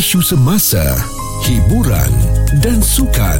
[0.00, 0.80] isu semasa,
[1.44, 2.08] hiburan
[2.58, 3.38] dan sukan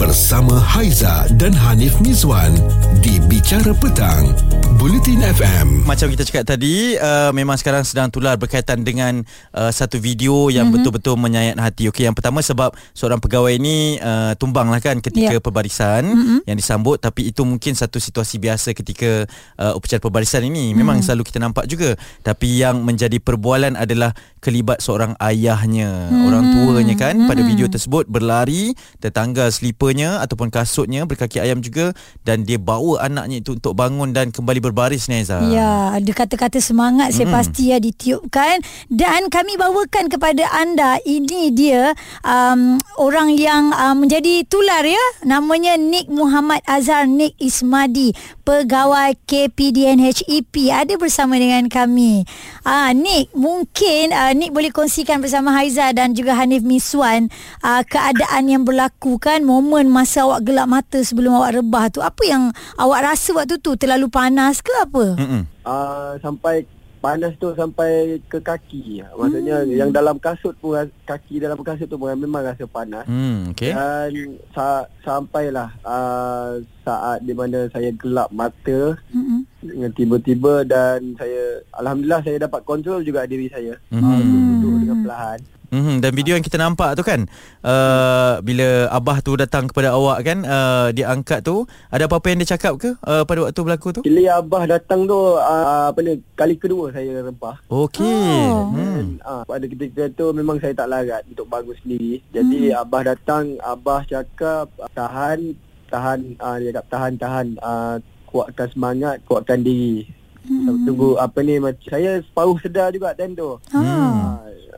[0.00, 2.56] bersama Haiza dan Hanif Mizwan
[3.04, 4.32] di Bicara Petang,
[4.80, 5.84] Bulletin FM.
[5.84, 9.20] Macam kita cakap tadi, uh, memang sekarang sedang tular berkaitan dengan
[9.52, 10.80] uh, satu video yang mm-hmm.
[10.80, 11.92] betul-betul menyayat hati.
[11.92, 15.44] Okey, yang pertama sebab seorang pegawai ini uh, tumbang lah kan ketika yeah.
[15.44, 16.38] perbarisan mm-hmm.
[16.48, 19.28] yang disambut tapi itu mungkin satu situasi biasa ketika
[19.60, 20.72] uh, upacara perbarisan ini.
[20.72, 21.04] Memang mm.
[21.04, 22.00] selalu kita nampak juga.
[22.24, 26.24] Tapi yang menjadi perbualan adalah kelibat seorang ayahnya, mm.
[26.24, 27.28] orang tuanya kan mm.
[27.28, 31.90] pada video tersebut berlari lari tertanggal slipernya ataupun kasutnya berkaki ayam juga
[32.22, 35.42] dan dia bawa anaknya itu untuk bangun dan kembali berbaris ni Aizah.
[35.50, 37.34] Ya, ada kata-kata semangat saya hmm.
[37.34, 44.46] pasti ya ditiupkan dan kami bawakan kepada anda ini dia um, orang yang um, menjadi
[44.46, 48.14] tular ya namanya Nick Muhammad Azhar Nick Ismadi
[48.48, 52.24] pegawai KPDNHEP ada bersama dengan kami.
[52.64, 57.28] Ah Nick, mungkin uh, Nick boleh kongsikan bersama Haiza dan juga Hanif Miswan
[57.60, 61.98] uh, keadaan keadaan yang berlaku kan momen masa awak gelap mata sebelum awak rebah tu.
[61.98, 63.74] Apa yang awak rasa waktu tu?
[63.74, 65.18] Terlalu panas ke apa?
[65.66, 66.62] Uh, sampai
[66.98, 69.74] panas tu sampai ke kaki maksudnya hmm.
[69.74, 73.70] yang dalam kasut pun kaki dalam kasut tu pun memang rasa panas hmm, okay.
[73.70, 74.10] dan
[74.50, 79.46] sa- sampailah uh, saat di mana saya gelap mata hmm.
[79.62, 84.02] dengan tiba-tiba dan saya alhamdulillah saya dapat kontrol juga diri saya hmm.
[84.02, 85.96] uh, duduk dengan perlahan Mm-hmm.
[86.00, 87.28] Dan video yang kita nampak tu kan
[87.60, 92.40] uh, Bila Abah tu datang kepada awak kan uh, Dia angkat tu Ada apa-apa yang
[92.40, 96.24] dia cakap ke uh, Pada waktu berlaku tu Bila Abah datang tu uh, apa ni,
[96.32, 98.72] Kali kedua saya rempah Okey oh.
[98.72, 99.20] hmm.
[99.20, 102.80] uh, Pada ketika tu Memang saya tak larat Untuk bangun sendiri Jadi hmm.
[102.80, 105.52] Abah datang Abah cakap Tahan
[105.92, 110.08] Tahan uh, Dia cakap tahan-tahan uh, Kuatkan semangat Kuatkan diri
[110.48, 110.88] hmm.
[110.88, 113.84] Tunggu apa ni Saya separuh sedar juga time tu hmm.
[113.84, 114.27] uh,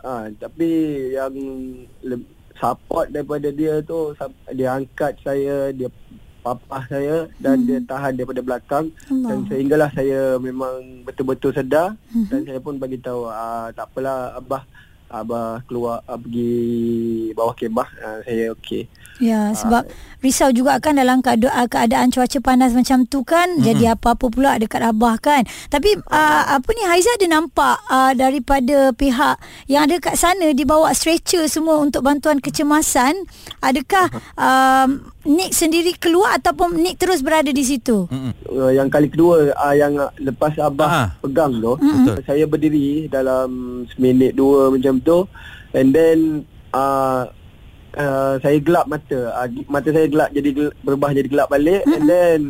[0.01, 0.69] Ha, tapi
[1.12, 1.34] yang
[2.56, 4.12] support daripada dia tu
[4.53, 5.89] dia angkat saya, dia
[6.41, 7.67] papah saya dan hmm.
[7.69, 9.28] dia tahan daripada belakang Allah.
[9.28, 12.27] dan sehinggalah saya memang betul-betul sedar hmm.
[12.33, 14.65] dan saya pun bagi tahu ah tak apalah abah
[15.10, 16.54] abah keluar uh, pergi
[17.34, 18.87] bawah kemah uh, saya okey.
[19.21, 19.93] Ya sebab uh,
[20.25, 23.65] risau juga kan dalam keadaan, keadaan cuaca panas macam tu kan mm-hmm.
[23.65, 25.44] jadi apa-apa pula dekat abah kan.
[25.69, 29.37] Tapi uh, apa ni Haiza ada nampak uh, daripada pihak
[29.69, 33.16] yang ada kat sana dibawa stretcher semua untuk bantuan kecemasan.
[33.65, 34.88] Adakah um,
[35.37, 38.09] Nick sendiri keluar ataupun Nick terus berada di situ?
[38.49, 41.04] Uh, yang kali kedua uh, yang lepas abah Aha.
[41.20, 42.25] pegang tu mm-hmm.
[42.25, 45.27] saya berdiri dalam seminit dua macam tu
[45.75, 47.27] and then uh,
[47.97, 51.97] uh, saya gelap mata uh, mata saya gelap jadi gel- berubah jadi gelap balik mm-hmm.
[51.97, 52.41] and then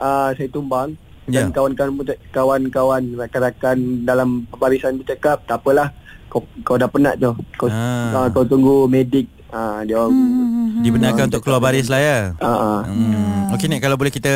[0.00, 0.96] uh, saya tumbang
[1.28, 1.44] yeah.
[1.44, 1.92] dan kawan-kawan
[2.32, 5.92] kawan-kawan rakan-rakan dalam barisan tu cakap tak apalah
[6.32, 8.24] kau, kau dah penat tu kau, ah.
[8.24, 10.43] uh, kau tunggu medik Ha, dia hmm.
[10.82, 12.18] Dibenarkan untuk keluar baris lah ya.
[12.40, 12.80] Uh-huh.
[12.82, 13.54] Hmm.
[13.54, 14.34] Okey ni kalau boleh kita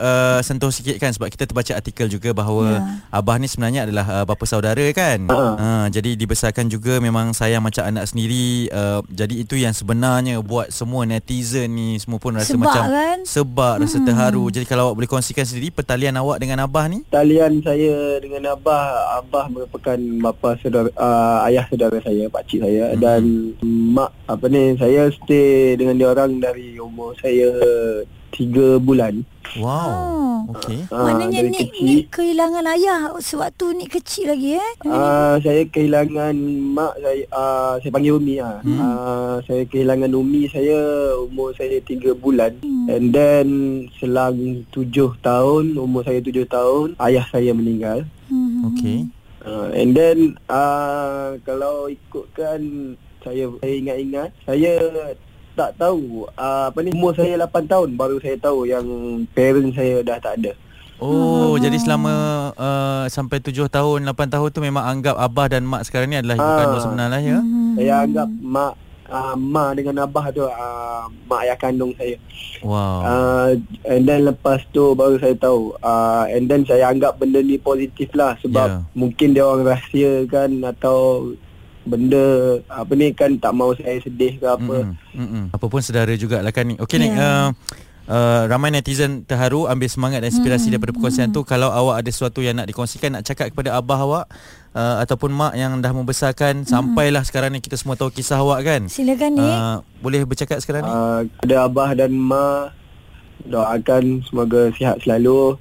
[0.00, 3.12] uh, sentuh sikit kan sebab kita terbaca artikel juga bahawa yeah.
[3.12, 5.28] abah ni sebenarnya adalah uh, bapa saudara kan.
[5.28, 5.54] Uh-huh.
[5.60, 8.72] Uh, jadi dibesarkan juga memang sayang macam anak sendiri.
[8.72, 13.18] Uh, jadi itu yang sebenarnya buat semua netizen ni semua pun rasa sebab macam kan?
[13.26, 14.06] sebab rasa hmm.
[14.06, 14.44] terharu.
[14.48, 17.04] Jadi kalau awak boleh kongsikan sendiri pertalian awak dengan abah ni?
[17.10, 22.94] Talian saya dengan abah, abah merupakan bapa saudara uh, ayah saudara saya, pak cik saya
[22.94, 23.00] hmm.
[23.00, 23.22] dan
[23.64, 27.50] mak apa ni saya stay dengan dia orang dari umur saya
[28.34, 29.22] 3 bulan.
[29.58, 29.70] Wow.
[29.70, 30.34] Oh.
[30.52, 30.84] Okey.
[30.92, 34.72] Uh, Maknanya ni ni kehilangan ayah sewaktu ni kecil lagi eh?
[34.84, 36.36] Uh, saya kehilangan
[36.76, 38.60] mak saya uh, saya panggil Umi ah.
[38.60, 38.76] Hmm.
[38.76, 40.78] Uh, saya kehilangan Umi saya
[41.24, 42.52] umur saya 3 bulan.
[42.60, 42.86] Hmm.
[42.92, 43.46] And then
[43.96, 44.92] selang 7
[45.24, 48.04] tahun, umur saya 7 tahun, ayah saya meninggal.
[48.28, 48.68] Hmm.
[48.74, 49.08] Okey.
[49.44, 52.92] Uh, and then uh, kalau ikutkan
[53.24, 54.72] saya saya ingat-ingat saya
[55.54, 58.86] tak tahu uh, apa ni umur saya 8 tahun baru saya tahu yang
[59.32, 60.52] parent saya dah tak ada.
[61.02, 61.62] Oh, hmm.
[61.62, 62.12] jadi selama
[62.54, 66.38] uh, sampai 7 tahun 8 tahun tu memang anggap abah dan mak sekarang ni adalah
[66.38, 67.38] ibu uh, kandung sebenar lah ya.
[67.42, 67.74] Hmm.
[67.74, 68.72] Saya anggap mak
[69.10, 72.16] uh, mak dengan abah tu uh, mak ayah kandung saya.
[72.62, 72.98] Wow.
[73.04, 73.50] Uh,
[73.90, 78.14] and then lepas tu baru saya tahu uh, and then saya anggap benda ni positif
[78.14, 78.82] lah sebab yeah.
[78.94, 81.30] mungkin dia orang rahsiakan atau
[81.84, 84.76] benda apa ni kan tak mau saya sedih ke apa.
[84.88, 85.20] Mm-hmm.
[85.20, 85.44] Mm-hmm.
[85.52, 86.74] Apa pun saudara jugalah kan ni.
[86.80, 87.04] Okey yeah.
[87.04, 87.48] ni uh,
[88.08, 90.72] uh, ramai netizen terharu ambil semangat dan inspirasi mm-hmm.
[90.80, 91.44] daripada perkongsian mm-hmm.
[91.44, 94.26] tu kalau awak ada sesuatu yang nak dikongsikan nak cakap kepada abah awak
[94.72, 96.72] uh, ataupun mak yang dah membesarkan mm-hmm.
[96.72, 98.82] sampailah sekarang ni kita semua tahu kisah awak kan.
[98.88, 99.44] Silakan ni.
[99.44, 100.90] Uh, boleh bercakap sekarang ni.
[100.90, 102.72] Uh, ada abah dan mak
[103.44, 105.60] doakan semoga sihat selalu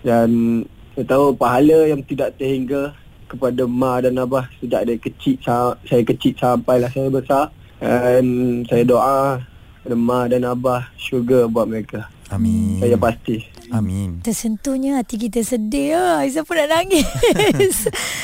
[0.00, 0.64] dan
[0.96, 2.96] saya tahu pahala yang tidak terhingga
[3.28, 7.44] kepada ma dan abah sejak dari kecil sa- saya kecil sampailah saya besar
[7.78, 8.24] dan
[8.64, 9.44] saya doa
[9.84, 12.08] kepada ma dan abah syurga buat mereka.
[12.28, 12.76] Amin.
[12.76, 13.40] Saya pasti.
[13.68, 14.20] Amin.
[14.20, 16.24] Tersentuhnya hati kita sedih ah.
[16.24, 17.04] Aisyah pun nak nangis.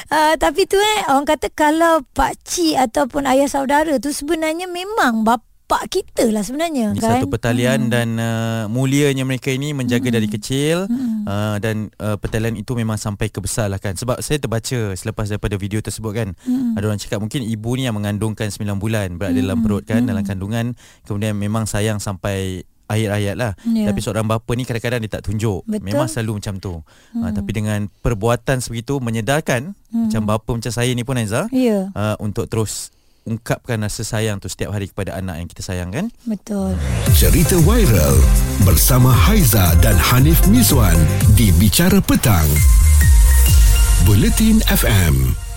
[0.08, 5.24] uh, tapi tu eh orang kata kalau pak cik ataupun ayah saudara tu sebenarnya memang
[5.24, 5.53] bapa
[5.84, 7.10] kita lah sebenarnya Ini kan.
[7.18, 7.90] satu pertalian hmm.
[7.90, 10.16] dan uh, mulianya mereka ini menjaga hmm.
[10.16, 11.24] dari kecil hmm.
[11.26, 13.96] uh, dan uh, pertalian itu memang sampai ke besar lah kan.
[13.96, 16.28] Sebab saya terbaca selepas daripada video tersebut kan.
[16.46, 16.78] Hmm.
[16.78, 19.44] Ada orang cakap mungkin ibu ni yang mengandungkan 9 bulan berada hmm.
[19.44, 20.08] dalam perut kan hmm.
[20.08, 20.66] dalam kandungan
[21.08, 23.90] kemudian memang sayang sampai akhir hayat lah Ya.
[23.90, 25.82] Tapi seorang bapa ni kadang-kadang dia tak tunjuk Betul.
[25.88, 26.74] Memang selalu macam tu
[27.16, 27.22] hmm.
[27.24, 30.10] uh, Tapi dengan perbuatan sebegitu Menyedarkan hmm.
[30.10, 32.92] Macam bapa macam saya ni pun Aiza Ya, uh, Untuk terus
[33.24, 36.76] ungkapkan rasa sayang tu setiap hari kepada anak yang kita sayang kan betul.
[37.16, 38.16] Cerita viral
[38.68, 40.96] bersama Haiza dan Hanif Miswan
[41.34, 42.46] di Bicara Petang.
[44.04, 45.53] Buletin FM.